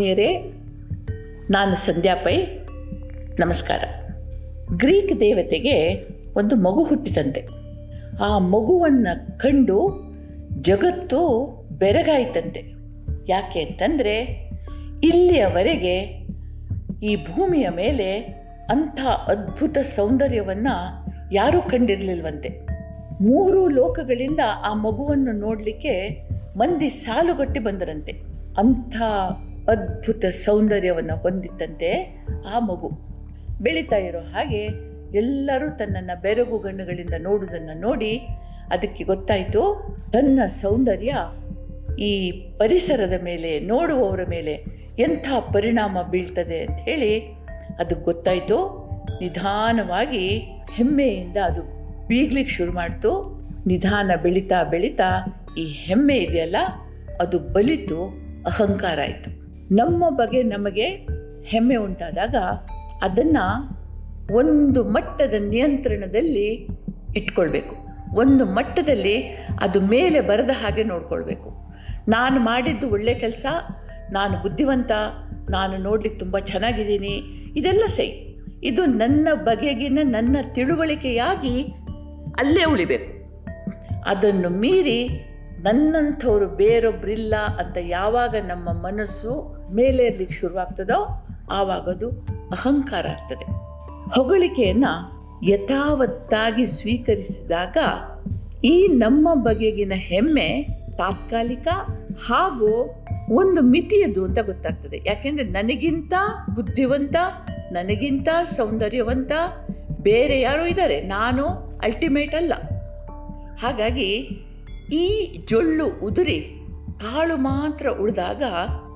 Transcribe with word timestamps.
ಆತ್ಮೀಯರೇ, 0.00 0.38
ನಾನು 1.50 1.74
ಸಂಧ್ಯಾ 1.74 2.14
ಪೈ. 2.14 2.44
ನಮಸ್ಕಾರ. 3.38 3.84
ಗ್ರೀಕ್ 4.76 5.20
ದೇವತೆಗೆ 5.20 6.06
ಒಂದು 6.36 6.56
ಮಗು 6.56 6.84
ಹುಟ್ಟಿತಂತೆ 6.84 7.46
ಆ 8.20 8.38
ಮಗುವನ್ನು 8.38 9.38
ಕಂಡು 9.38 10.02
ಜಗತ್ತು 10.60 11.46
ಬೆರಗಾಯಿತಂತೆ. 11.78 12.62
ಯಾಕೆ 13.28 13.60
ಅಂತಂದರೆ, 13.62 14.16
ಇಲ್ಲಿಯವರೆಗೆ 15.04 15.98
ಈ 17.06 17.16
ಭೂಮಿಯ 17.16 17.68
ಮೇಲೆ 17.68 18.18
ಅಂಥ 18.70 19.00
ಅದ್ಭುತ 19.26 19.78
ಸೌಂದರ್ಯವನ್ನು 19.78 21.06
ಯಾರೂ 21.34 21.62
ಕಂಡಿರಲಿಲ್ವಂತೆ. 21.62 22.48
ಮೂರು 23.20 23.68
ಲೋಕಗಳಿಂದ 23.68 24.40
ಆ 24.64 24.74
ಮಗುವನ್ನು 24.74 25.32
ನೋಡಲಿಕ್ಕೆ 25.32 26.28
ಮಂದಿ 26.56 26.88
ಸಾಲುಗಟ್ಟಿ 26.88 27.60
ಬಂದರಂತೆ. 27.60 28.12
ಅಂಥ 28.58 28.96
ಅದ್ಭುತ 29.66 30.24
ಸೌಂದರ್ಯವನ್ನು 30.24 31.16
ಹೊಂದಿತ್ತಂತೆ 31.16 32.22
ಆ 32.54 32.58
ಮಗು 32.58 32.90
ಬೆಳೀತಾ 33.60 33.96
ಇರೋ 33.96 34.18
ಹಾಗೆ 34.18 34.90
ಎಲ್ಲರೂ 35.14 35.76
ತನ್ನನ್ನು 35.76 36.20
ಬೆರಗು 36.20 36.58
ಗಣ್ಣುಗಳಿಂದ 36.58 37.14
ನೋಡುವುದನ್ನು 37.18 37.80
ನೋಡಿ 37.80 38.18
ಅದಕ್ಕೆ 38.70 39.04
ಗೊತ್ತಾಯಿತು 39.04 39.90
ತನ್ನ 40.12 40.40
ಸೌಂದರ್ಯ 40.46 41.14
ಈ 41.98 42.30
ಪರಿಸರದ 42.30 43.22
ಮೇಲೆ, 43.22 43.60
ನೋಡುವವರ 43.60 44.20
ಮೇಲೆ 44.30 44.52
ಎಂಥ 44.98 45.28
ಪರಿಣಾಮ 45.52 45.98
ಬೀಳ್ತದೆ 46.10 46.60
ಅಂತ 46.60 46.78
ಹೇಳಿ 46.80 47.20
ಅದಕ್ಕೆ 47.78 48.04
ಗೊತ್ತಾಯಿತು. 48.04 48.90
ನಿಧಾನವಾಗಿ 49.20 50.38
ಹೆಮ್ಮೆಯಿಂದ 50.72 51.36
ಅದು 51.36 51.62
ಬೀಗ್ಲಿಕ್ಕೆ 52.06 52.54
ಶುರು 52.54 52.72
ಮಾಡ್ತು. 52.72 53.40
ನಿಧಾನ 53.66 54.10
ಬೆಳೀತಾ 54.22 54.62
ಬೆಳೀತಾ 54.62 55.36
ಈ 55.58 55.66
ಹೆಮ್ಮೆ 55.66 56.16
ಇದೆಯಲ್ಲ, 56.16 56.56
ಅದು 57.20 57.38
ಬಲಿತು, 57.38 58.04
ಅಹಂಕಾರ 58.46 58.98
ಆಯಿತು. 59.00 59.39
ನಮ್ಮ 59.72 60.08
ಬಗ್ಗೆ 60.08 60.42
ನಮಗೆ 60.42 60.86
ಹೆಮ್ಮೆ 61.44 61.76
ಉಂಟಾದಾಗ 61.76 62.36
ಅದನ್ನು 63.02 63.44
ಒಂದು 64.34 64.84
ಮಟ್ಟದ 64.84 65.34
ನಿಯಂತ್ರಣದಲ್ಲಿ 65.48 66.68
ಇಟ್ಕೊಳ್ಬೇಕು. 67.16 67.76
ಒಂದು 68.14 68.44
ಮಟ್ಟದಲ್ಲಿ 68.44 69.22
ಅದು 69.60 69.80
ಮೇಲೆ 69.80 70.20
ಬರದ 70.20 70.50
ಹಾಗೆ 70.62 70.84
ನೋಡ್ಕೊಳ್ಬೇಕು. 70.84 71.50
ನಾನು 72.08 72.40
ಮಾಡಿದ್ದು 72.40 72.90
ಒಳ್ಳೆ 72.90 73.14
ಕೆಲಸ, 73.14 73.46
ನಾನು 74.10 74.42
ಬುದ್ಧಿವಂತ, 74.42 74.90
ನಾನು 75.50 75.76
ನೋಡ್ಲಿಕ್ಕೆ 75.76 76.18
ತುಂಬ 76.18 76.38
ಚೆನ್ನಾಗಿದ್ದೀನಿ, 76.38 77.14
ಇದೆಲ್ಲ 77.56 77.86
ಸೈ 77.86 78.36
ಇದು 78.62 78.86
ನನ್ನ 78.86 79.28
ಬಗೆಗಿನ 79.34 79.98
ನನ್ನ 80.02 80.36
ತಿಳುವಳಿಕೆಯಾಗಿ 80.54 81.62
ಅಲ್ಲೇ 82.38 82.64
ಉಳಿಬೇಕು. 82.64 83.20
ಅದನ್ನು 84.06 84.48
ಮೀರಿ 84.48 85.08
ನನ್ನಂಥವ್ರು 85.60 86.46
ಬೇರೊಬ್ಬರಿಲ್ಲ 86.46 87.34
ಅಂತ 87.34 87.76
ಯಾವಾಗ 87.80 88.36
ನಮ್ಮ 88.46 88.72
ಮನಸ್ಸು 88.72 89.59
ಮೇಲೇರ್ಲಿಕ್ಕೆ 89.74 90.36
ಶುರುವಾಗ್ತದೋ 90.36 91.26
ಆವಾಗದು 91.50 92.10
ಅಹಂಕಾರ 92.50 93.06
ಆಗ್ತದೆ. 93.06 93.44
ಹೊಗಳಿಕೆಯನ್ನು 94.14 95.20
ಯಥಾವತ್ತಾಗಿ 95.48 96.66
ಸ್ವೀಕರಿಸಿದಾಗ 96.66 97.76
ಈ 98.64 98.86
ನಮ್ಮ 98.86 99.34
ಬಗೆಗಿನ 99.34 99.92
ಹೆಮ್ಮೆ 99.96 100.62
ತಾತ್ಕಾಲಿಕ 100.98 101.68
ಹಾಗೂ 102.26 102.94
ಒಂದು 103.32 103.62
ಮಿತಿಯದು 103.62 104.24
ಅಂತ 104.24 104.38
ಗೊತ್ತಾಗ್ತದೆ. 104.38 105.00
ಯಾಕೆಂದರೆ 105.06 105.44
ನನಗಿಂತ 105.44 106.12
ಬುದ್ಧಿವಂತ, 106.54 107.16
ನನಗಿಂತ 107.72 108.28
ಸೌಂದರ್ಯವಂತ 108.44 109.32
ಬೇರೆ 110.02 110.40
ಯಾರೋ 110.40 110.64
ಇದ್ದಾರೆ. 110.64 111.00
ನಾನು 111.00 111.46
ಅಲ್ಟಿಮೇಟ್ 111.84 112.34
ಅಲ್ಲ. 112.34 112.54
ಹಾಗಾಗಿ 113.58 114.12
ಈ 114.92 115.36
ಜೊಳ್ಳು 115.48 115.86
ಉದುರಿ 115.86 116.40
ಕಾಳು 117.00 117.36
ಮಾತ್ರ 117.36 117.88
ಉಳಿದಾಗ 117.88 118.42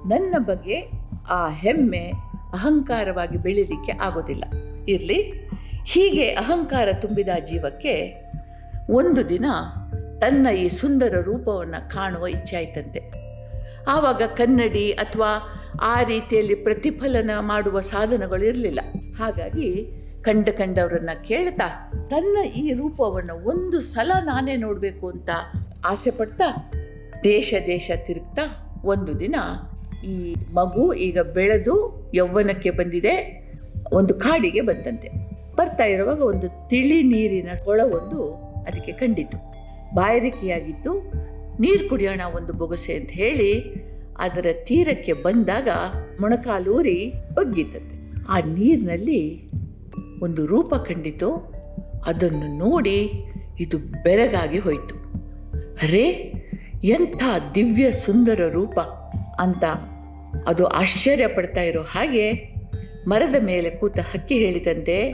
ನನ್ನ 0.07 0.35
ಬಗ್ಗೆ 0.39 0.91
ಆ 1.31 1.49
ಹೆಮ್ಮೆ 1.49 2.13
ಅಹಂಕಾರವಾಗಿ 2.53 3.37
ಬೆಳೀಲಿಕ್ಕೆ 3.37 3.93
ಆಗೋದಿಲ್ಲ. 3.93 4.45
ಇರಲಿ. 4.89 5.49
ಹೀಗೆ 5.87 6.29
ಅಹಂಕಾರ 6.29 6.89
ತುಂಬಿದ 6.93 7.29
ಜೀವಕ್ಕೆ 7.45 8.15
ಒಂದು 8.91 9.29
ದಿನ 9.29 9.45
ತನ್ನ 10.21 10.47
ಈ 10.47 10.69
ಸುಂದರ 10.69 11.21
ರೂಪವನ್ನು 11.21 11.91
ಕಾಣುವ 11.91 12.27
ಇಚ್ಛೆ 12.27 12.57
ಆಯ್ತಂತೆ. 12.57 13.01
ಆವಾಗ 13.89 14.23
ಕನ್ನಡಿ 14.37 14.93
ಅಥವಾ 14.93 15.61
ಆ 15.83 16.03
ರೀತಿಯಲ್ಲಿ 16.03 16.55
ಪ್ರತಿಫಲನ 16.55 17.31
ಮಾಡುವ 17.41 17.81
ಸಾಧನಗಳು 17.81 18.45
ಇರಲಿಲ್ಲ. 18.45 18.81
ಹಾಗಾಗಿ 19.19 19.87
ಕಂಡ 20.23 20.49
ಕಂಡವರನ್ನು 20.49 21.25
ಕೇಳ್ತಾ, 21.25 21.91
ತನ್ನ 22.11 22.39
ಈ 22.45 22.73
ರೂಪವನ್ನು 22.73 23.49
ಒಂದು 23.49 23.81
ಸಲ 23.81 24.13
ನಾನೇ 24.25 24.57
ನೋಡಬೇಕು 24.57 25.11
ಅಂತ 25.11 25.31
ಆಸೆ 25.85 26.11
ಪಡ್ತಾ, 26.11 26.73
ದೇಶ 27.25 27.55
ದೇಶ 27.67 27.91
ತಿರುಗ್ತಾ 28.07 28.71
ಒಂದು 28.85 29.21
ದಿನ 29.21 29.35
ಈ 30.05 30.35
ಮಗು 30.53 30.95
ಈಗ 30.95 31.19
ಬೆಳೆದು 31.19 31.75
ಯೌವನಕ್ಕೆ 32.15 32.71
ಬಂದಿದೆ. 32.71 33.45
ಒಂದು 33.93 34.15
ಕಾಡಿಗೆ 34.15 34.61
ಬಂತಂತೆ 34.61 35.09
ಬರ್ತಾ 35.57 35.85
ಇರುವಾಗ 35.85 36.23
ಒಂದು 36.23 36.69
ತಿಳಿ 36.69 37.03
ನೀರಿನ 37.03 37.49
ಕೊಳವೊಂದು 37.65 38.33
ಅದಕ್ಕೆ 38.63 38.93
ಕಂಡಿತು. 38.93 39.39
ಬಾಯಾರಿಕೆಯಾಗಿತ್ತು. 39.95 40.93
ನೀರು 41.61 41.89
ಕುಡಿಯೋಣ 41.89 42.21
ಒಂದು 42.37 42.53
ಬೊಗಸೆ 42.53 42.95
ಅಂತ 42.95 43.11
ಹೇಳಿ 43.11 43.53
ಅದರ 44.19 44.47
ತೀರಕ್ಕೆ 44.53 45.13
ಬಂದಾಗ 45.13 45.69
ಮೊಣಕಾಲೂರಿ 46.21 47.13
ಬಗ್ಗಿತಂತೆ 47.35 47.97
ಆ 48.29 48.39
ನೀರಿನಲ್ಲಿ 48.39 49.51
ಒಂದು 50.23 50.47
ರೂಪ 50.47 50.75
ಕಂಡಿತು. 50.75 51.55
ಅದನ್ನು 52.07 52.59
ನೋಡಿ 52.59 53.11
ಇದು 53.61 53.79
ಬೆರಗಾಗಿ 53.79 54.59
ಹೋಯಿತು. 54.59 54.95
ಅರೇ 55.83 56.07
ಎಂಥ 56.85 57.23
ದಿವ್ಯ 57.55 57.93
ಸುಂದರ 57.93 58.41
ರೂಪ 58.53 58.81
ಅಂತ 59.39 59.65
ಅದು 60.47 60.67
ಆಶ್ಚರ್ಯ 60.67 61.27
ಪಡ್ತಾ 61.29 61.61
ಇರೋ 61.61 61.83
ಹಾಗೆ 61.83 62.55
ಮರದ 63.07 63.35
ಮೇಲೆ 63.45 63.71
ಕೂತ 63.71 63.99
ಹಕ್ಕಿ 64.01 64.39
ಹೇಳಿದಂತೆ, 64.39 65.13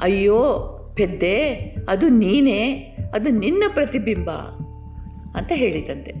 ಅಯ್ಯೋ, 0.00 0.74
ಪೆದ್ದೆ, 0.94 1.58
ಅದು 1.88 2.08
ನೀನೇ, 2.08 2.70
ಅದು 3.14 3.30
ನಿನ್ನ 3.30 3.64
ಪ್ರತಿಬಿಂಬ 3.74 4.30
ಅಂತ 5.34 5.52
ಹೇಳಿದಂತೆ. 5.54 6.12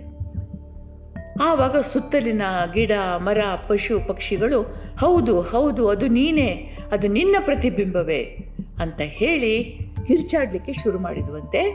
ಆವಾಗ 1.42 1.76
ಸುತ್ತಲಿನ 1.76 2.42
ಗಿಡ, 2.74 2.92
ಮರ, 3.16 3.38
ಪಶು, 3.68 4.00
ಪಕ್ಷಿಗಳು, 4.00 4.62
ಹೌದು 4.98 5.40
ಹೌದು, 5.40 5.88
ಅದು 5.88 6.08
ನೀನೇ, 6.08 6.76
ಅದು 6.92 7.08
ನಿನ್ನ 7.08 7.36
ಪ್ರತಿಬಿಂಬವೇ 7.40 8.36
ಅಂತ 8.78 9.00
ಹೇಳಿ 9.04 9.78
ಕಿರ್ಚಾಡಲಿಕ್ಕೆ 10.06 10.72
ಶುರು 10.72 10.98
ಮಾಡಿದ್ವಂತೆ. 10.98 11.74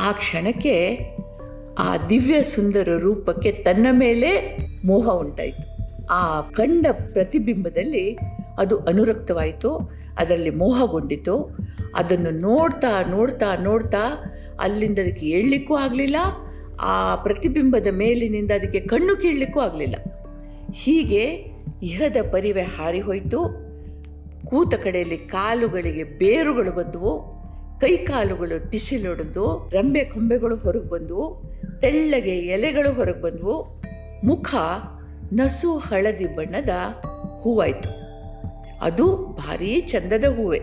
ಆ 0.00 0.12
ಕ್ಷಣಕ್ಕೆ 0.12 0.98
ಆ 1.78 1.96
ದಿವ್ಯ 2.08 2.42
ಸುಂದರ 2.42 2.88
ರೂಪಕ್ಕೆ 2.98 3.52
ತನ್ನ 3.52 3.86
ಮೇಲೆ 3.90 4.56
ಮೋಹ 4.84 5.08
ಉಂಟಾಯಿತು. 5.08 5.69
ಆ 6.10 6.40
ಕಂಡ 6.40 6.86
ಪ್ರತಿಬಿಂಬದಲ್ಲಿ 7.12 8.18
ಅದು 8.58 8.76
ಅನುರಕ್ತವಾಯಿತು, 8.78 9.70
ಅದರಲ್ಲಿ 10.18 10.50
ಮೋಹಗೊಂಡಿತು. 10.50 11.34
ಅದನ್ನು 11.94 12.30
ನೋಡ್ತಾ 12.30 12.92
ನೋಡ್ತಾ 13.10 13.56
ನೋಡ್ತಾ 13.56 14.02
ಅಲ್ಲಿಂದ 14.60 14.98
ಅದಕ್ಕೆ 14.98 15.26
ಏಳಲಿಕ್ಕೂ 15.26 15.74
ಆಗಲಿಲ್ಲ, 15.74 16.16
ಆ 16.80 17.14
ಪ್ರತಿಬಿಂಬದ 17.14 17.86
ಮೇಲಿನಿಂದ 17.90 18.50
ಅದಕ್ಕೆ 18.50 18.80
ಕಣ್ಣು 18.80 19.16
ಕೀಳಲಿಕ್ಕೂ 19.16 19.60
ಆಗಲಿಲ್ಲ. 19.60 19.96
ಹೀಗೆ 20.74 21.24
ಇಹದ 21.82 22.16
ಪರಿವೆ 22.32 22.62
ಹಾರಿ 22.62 23.00
ಹೋಯಿತು 23.00 23.40
ಕೂತ 24.46 24.74
ಕಡೆಯಲ್ಲಿ 24.74 25.18
ಕಾಲುಗಳಿಗೆ 25.18 26.04
ಬೇರುಗಳು 26.04 26.72
ಬಂದವು, 26.72 27.12
ಕೈ 27.80 27.96
ಕಾಲುಗಳು 27.96 28.70
ಟಿಸಿಲೊಡೆದು, 28.70 29.70
ರಂಬೆ 29.72 30.04
ಕೊಂಬೆಗಳು 30.04 30.56
ಹೊರಗೆ 30.56 30.88
ಬಂದವು, 30.88 31.26
ತೆಳ್ಳಗೆ 31.80 32.36
ಎಲೆಗಳು 32.38 32.92
ಹೊರಗೆ 32.92 33.22
ಬಂದವು, 33.22 33.80
ಮುಖ 34.24 34.54
ನಸು 35.32 35.78
ಹಳದಿ 35.78 36.26
ಬಣ್ಣದ 36.26 36.68
ಹೂವಾಯಿತು. 37.42 37.88
ಅದು 38.80 39.16
ಭಾರೀ 39.16 39.80
ಚಂದದ 39.80 40.24
ಹೂವೆ. 40.24 40.60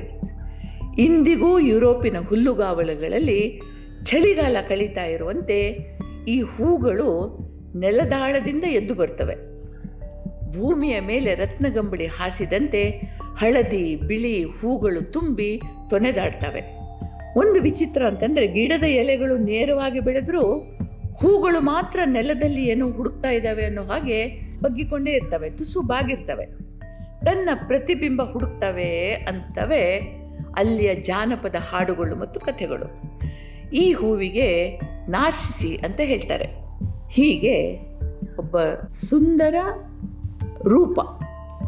ಇಂದಿಗೂ 0.98 1.60
ಯುರೋಪಿನ 1.60 2.18
ಹುಲ್ಲುಗಾವಲುಗಳಲ್ಲಿ 2.30 3.62
ಚಳಿಗಾಲ 4.04 4.58
ಕಳೀತಾ 4.70 5.04
ಇರುವಂತೆ 5.04 5.90
ಈ 6.28 6.42
ಹೂಗಳು 6.42 7.40
ನೆಲದಾಳದಿಂದ 7.80 8.64
ಎದ್ದು 8.64 8.96
ಬರ್ತವೆ. 8.96 9.36
ಭೂಮಿಯ 10.52 11.00
ಮೇಲೆ 11.00 11.36
ರತ್ನಗಂಬಳಿ 11.36 12.06
ಹಾಸಿದಂತೆ 12.06 12.90
ಹಳದಿ, 13.38 13.96
ಬಿಳಿ 13.96 14.44
ಹೂಗಳು 14.44 15.12
ತುಂಬಿ 15.12 15.62
ತೊನೆದಾಡ್ತವೆ. 15.90 16.62
ಒಂದು 17.40 17.62
ವಿಚಿತ್ರ 17.62 18.06
ಅಂತಂದರೆ 18.06 18.48
ಗಿಡದ 18.48 18.84
ಎಲೆಗಳು 18.84 19.38
ನೇರವಾಗಿ 19.38 20.00
ಬೆಳೆದರೂ 20.00 20.42
ಹೂಗಳು 21.18 21.60
ಮಾತ್ರ 21.60 22.00
ನೆಲದಲ್ಲಿ 22.06 22.68
ಏನೋ 22.68 22.92
ಹುಡುಕ್ತಾ 22.92 23.30
ಇದ್ದಾವೆ 23.30 23.66
ಅನ್ನೋ 23.66 23.84
ಹಾಗೆ 23.84 24.47
ಬಗ್ಗಿಕೊಂಡೇ 24.62 25.12
ಇರ್ತವೆ 25.12 25.50
ತುಸು 25.50 25.82
ಬಾಗಿರ್ತವೆ 25.82 26.46
ತನ್ನ 27.26 27.50
ಪ್ರತಿಬಿಂಬ 27.68 28.22
ಹುಡುಕ್ತವೆ 28.22 29.14
ಅಂತವೆ 29.14 30.00
ಅಲ್ಲಿಯ 30.58 30.96
ಜಾನಪದ 30.96 31.56
ಹಾಡುಗಳು 31.72 32.16
ಮತ್ತು 32.16 32.40
ಕಥೆಗಳು. 32.40 33.02
ಈ 33.72 33.94
ಹೂವಿಗೆ 33.94 34.80
ನಾಶಿಸಿ 35.10 35.76
ಅಂತ 35.76 36.00
ಹೇಳ್ತಾರೆ. 36.04 36.46
ಹೀಗೆ 37.10 37.78
ಒಬ್ಬ 38.40 38.62
ಸುಂದರ 38.94 39.56
ರೂಪ 40.68 41.00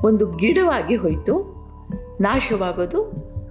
ಒಂದು 0.06 0.32
ಗಿಡವಾಗಿ 0.32 0.96
ಹೋಯಿತು, 0.96 1.60
ನಾಶವಾಗೋದು, 2.22 3.04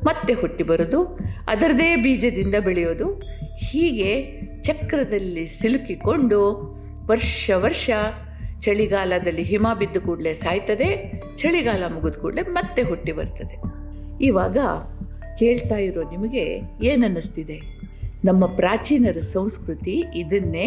ಮತ್ತೆ 0.05 0.35
ಹುಟ್ಟಿ 0.35 0.65
ಬರೋದು, 0.65 1.05
ಅದರದೇ 1.49 1.97
ಬೀಜದಿಂದ 1.97 2.55
ಬೆಳೆಯೋದು, 2.65 3.21
ಹೀಗೆ 3.57 4.41
ಚಕ್ರದಲ್ಲಿ 4.63 5.47
ಸಿಲುಕಿಕೊಂಡು 5.47 6.41
ವರ್ಷ 7.07 7.51
ವರ್ಷ 7.57 7.91
ಚಳಿಗಾಲದಲ್ಲಿ 8.63 9.43
ಹಿಮ 9.43 9.67
ಬಿದ್ದ 9.79 9.97
ಕೂಡಲೇ 10.07 10.33
ಸಾಯ್ತದೆ, 10.35 10.89
ಚಳಿಗಾಲ 11.37 11.83
ಮುಗಿದ 11.95 12.21
ಕೂಡಲೇ 12.23 12.43
ಮತ್ತೆ 12.43 12.83
ಹುಟ್ಟಿ 12.83 13.13
ಬರ್ತದೆ. 13.13 13.57
ಇವಾಗ 14.25 14.59
ಕೇಳ್ತಾ 15.39 15.77
ಇರೋ 15.89 16.03
ನಿಮಗೆ 16.11 16.45
ಏನನ್ನಿಸ್ತಿದೆ? 16.83 17.59
ನಮ್ಮ 18.25 18.45
ಪ್ರಾಚೀನರ 18.61 19.19
ಸಂಸ್ಕೃತಿ 19.35 19.97
ಇದನ್ನೇ 20.17 20.67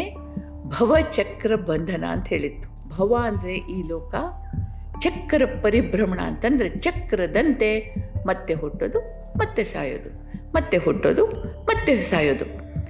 ಭವಚಕ್ರ 0.76 1.56
ಬಂಧನ 1.70 2.04
ಅಂತ 2.12 2.28
ಹೇಳಿತ್ತು. 2.28 2.68
ಭವ 2.98 3.12
ಅಂದರೆ 3.28 3.56
ಈ 3.76 3.78
ಲೋಕ, 3.88 4.14
ಚಕ್ರ 5.00 5.42
ಪರಿಭ್ರಮಣ 5.64 6.20
ಅಂತಂದರೆ 6.22 6.70
ಚಕ್ರದಂತೆ 6.86 7.70
ಮತ್ತೆ 8.26 8.54
ಹುಟ್ಟೋದು, 8.54 9.00
ಮತ್ತೆ 9.38 9.64
ಸಾಯೋದು, 9.64 10.10
ಮತ್ತೆ 10.54 10.78
ಹುಟ್ಟೋದು, 10.78 11.26
ಮತ್ತೆ 11.70 11.94
ಸಾಯೋದು. 12.12 12.46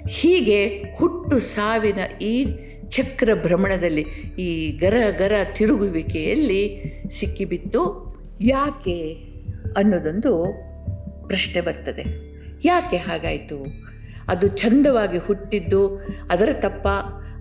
ಹೀಗೆ 0.09 0.59
ಹುಟ್ಟು 0.95 1.35
ಸಾವಿನ 1.39 2.01
ಈ 2.21 2.35
ಚಕ್ರ 2.91 3.29
ಭ್ರಮಣದಲ್ಲಿ 3.41 4.01
ಈ 4.39 4.71
ಗರ 4.71 4.93
ಗರ 5.17 5.31
ತಿರುಗುವಿಕೆಯಲ್ಲಿ 5.53 6.83
ಸಿಕ್ಕಿಬಿತ್ತು. 7.09 8.11
ಯಾಕೆ 8.41 9.13
ಅನ್ನೋದೊಂದು 9.77 10.53
ಪ್ರಶ್ನೆ 11.27 11.61
ಬರ್ತದೆ. 11.61 12.05
ಯಾಕೆ 12.65 12.97
ಹಾಗಾಯಿತು? 12.97 13.65
ಅದು 14.27 14.47
ಚಂದವಾಗಿ 14.47 15.17
ಹುಟ್ಟಿದ್ದು, 15.17 15.97
ಅದರ 16.31 16.49
ತಪ್ಪ, 16.51 16.87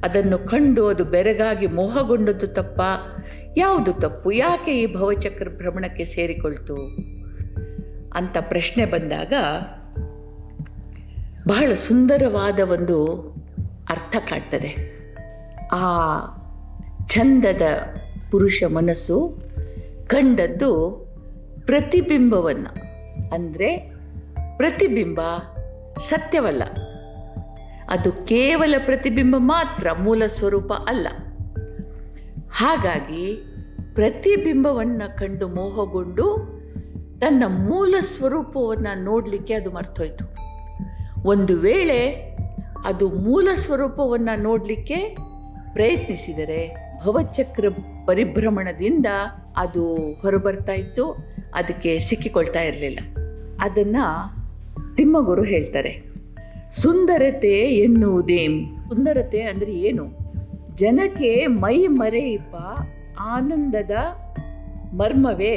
ಅದನ್ನು 0.05 0.39
ಕಂಡು 0.39 0.87
ಅದು 0.87 1.05
ಬೆರಗಾಗಿ 1.05 1.67
ಮೋಹಗೊಂಡದ್ದು 1.67 2.47
ತಪ್ಪ, 2.47 2.81
ಯಾವುದು 3.57 3.93
ತಪ್ಪು? 3.93 4.33
ಯಾಕೆ 4.33 4.83
ಈ 4.83 4.95
ಭವಚಕ್ರ 4.95 5.49
ಭ್ರಮಣಕ್ಕೆ 5.49 6.05
ಸೇರಿಕೊಳ್ತು? 6.05 6.75
ಅಂತ 8.15 8.37
ಪ್ರಶ್ನೆ 8.41 8.85
ಬಂದಾಗ 8.85 9.33
ಬಹಳ 11.49 11.73
ಸುಂದರವಾದ 11.75 12.61
ಒಂದು 12.61 13.07
ಅರ್ಥ 13.91 14.17
ಕಾಡ್ತದೆ 14.31 15.00
ಆ 15.73 15.83
ಚಂದದ 17.07 17.63
ಪುರುಷ 18.31 18.63
ಮನಸ್ಸು 18.67 19.39
ಕಂಡದ್ದು 20.07 20.91
ಪ್ರತಿಬಿಂಬವನ್ನು. 21.67 22.75
ಅಂದರೆ 23.35 23.77
ಪ್ರತಿಬಿಂಬ 24.57 25.21
ಸತ್ಯವಲ್ಲ. 26.01 26.63
ಅದು 27.91 28.13
ಕೇವಲ 28.13 28.75
ಪ್ರತಿಬಿಂಬ 28.87 29.37
ಮಾತ್ರ, 29.39 29.93
ಮೂಲ 29.93 30.23
ಸ್ವರೂಪ 30.27 30.73
ಅಲ್ಲ. 30.73 31.09
ಹಾಗಾಗಿ 32.51 33.55
ಪ್ರತಿಬಿಂಬವನ್ನು 33.95 35.17
ಕಂಡು 35.19 35.49
ಮೋಹಗೊಂಡು 35.49 36.61
ತನ್ನ 37.21 37.45
ಮೂಲ 37.49 37.95
ಸ್ವರೂಪವನ್ನು 38.01 39.05
ನೋಡಲಿಕ್ಕೆ 39.05 39.55
ಅದು 39.55 39.71
ಮರ್ತೋಯ್ತು. 39.71 40.25
ಒಂದು 41.29 41.57
ವೇಳೆ 41.57 42.31
ಅದು 42.85 43.09
ಮೂಲ 43.09 43.49
ಸ್ವರೂಪವನ್ನು 43.55 44.43
ನೋಡಲಿಕ್ಕೆ 44.43 45.30
ಪ್ರಯತ್ನಿಸಿದರೆ 45.73 46.61
ಭವಚಕ್ರ 47.03 47.67
ಪರಿಭ್ರಮಣದಿಂದ 48.07 49.09
ಅದು 49.57 49.85
ಹೊರಬರ್ತಾ 50.23 50.75
ಇತ್ತು, 50.83 51.05
ಅದಕ್ಕೆ 51.55 51.91
ಸಿಕ್ಕಿಕೊಳ್ತಾ 52.01 52.63
ಇರಲಿಲ್ಲ. 52.63 53.01
ಅದನ್ನು 53.61 54.05
ತಿಮ್ಮಗುರು 54.97 55.45
ಹೇಳ್ತಾರೆ, 55.45 55.93
ಸುಂದರತೆ 56.73 57.55
ಎನ್ನುವುದೇ 57.85 58.43
ಸುಂದರತೆ 58.89 59.41
ಅಂದರೆ 59.43 59.73
ಏನು? 59.89 60.05
ಜನಕ್ಕೆ 60.75 61.31
ಮೈ 61.63 61.79
ಮರೆಯಿಪ 62.01 62.55
ಆನಂದದ 63.35 63.95
ಮರ್ಮವೇ? 64.93 65.57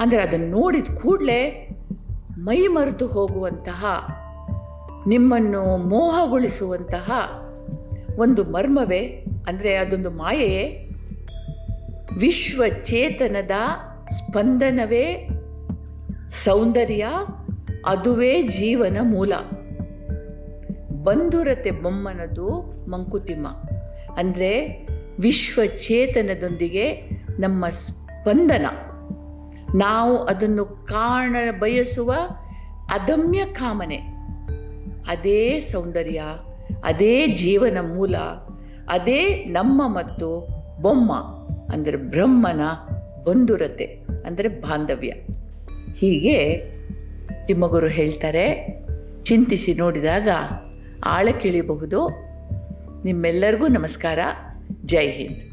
ಅಂದರೆ 0.00 0.20
ಅದನ್ನು 0.20 0.48
ನೋಡಿದ 0.58 0.90
ಕೂಡಲೇ 1.02 1.40
ಮೈ 2.38 2.60
ಮರೆತು 2.66 3.06
ಹೋಗುವಂತಹ, 3.06 3.84
ನಿಮ್ಮನ್ನು 5.06 5.62
ಮೋಹಗೊಳಿಸುವಂತಹ 5.88 7.10
ಒಂದು 8.16 8.44
ಮರ್ಮವೇ, 8.44 9.24
ಅಂದರೆ 9.48 9.74
ಅದೊಂದು 9.74 10.10
ಮಾಯೆಯೇ. 10.10 10.88
ವಿಶ್ವಚೇತನದ 12.18 13.50
ಸ್ಪಂದನವೇ 14.08 15.28
ಸೌಂದರ್ಯ, 16.30 17.06
ಅದುವೇ 17.86 18.42
ಜೀವನ 18.42 18.96
ಮೂಲ. 19.02 19.32
ಬಂಧುರತೆ 21.02 21.70
ಬೊಮ್ಮನದು 21.70 22.60
ಮಂಕುತಿಮ್ಮ. 22.90 23.48
ಅಂದರೆ 24.16 24.86
ವಿಶ್ವಚೇತನದೊಂದಿಗೆ 25.20 27.08
ನಮ್ಮ 27.38 27.68
ಸ್ಪಂದನ. 27.68 28.66
ನಾವು 29.74 30.18
ಅದನ್ನು 30.18 30.64
ಕಾಣ 30.64 31.36
ಬಯಸುವ 31.60 32.14
ಅದಮ್ಯ 32.92 33.44
ಕಾಮನೆ. 33.44 33.96
ಅದೇ 35.08 35.60
ಸೌಂದರ್ಯ. 35.60 36.22
ಅದೇ 36.84 37.26
ಜೀವನ 37.26 37.78
ಮೂಲ, 37.80 38.16
ಅದೇ 38.88 39.44
ನಮ್ಮ 39.44 39.82
ಮತ್ತು 39.86 40.28
ಬೊಮ್ಮ, 40.82 41.12
ಅಂದರೆ 41.72 41.96
ಬ್ರಹ್ಮನ 41.96 42.60
ಬಂಧುರತೆ, 43.24 43.84
ಅಂದರೆ 44.26 44.48
ಬಾಂಧವ್ಯ. 44.48 45.12
ಹೀಗೆ 45.96 46.38
ತಿಮ್ಮಗುರು 47.46 47.86
ಹೇಳ್ತಾರೆ, 47.86 48.46
ಚಿಂತಿಸಿ 49.22 49.74
ನೋಡಿದಾಗ 49.74 50.28
ಆಳಕ್ಕಿಳಿಯಬಹುದು 51.04 52.00
ನಿಮ್ಮೆಲ್ಲರಿಗೂ 53.04 53.68
ನಮಸ್ಕಾರ, 53.68 54.18
ಜೈ 54.84 55.08
ಹಿಂದ್. 55.10 55.51